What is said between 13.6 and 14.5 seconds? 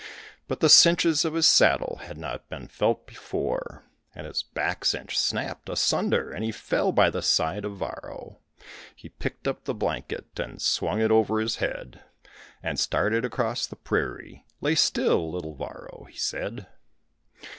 the prairie;